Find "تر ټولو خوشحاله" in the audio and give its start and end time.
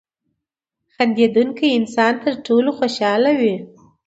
2.23-3.31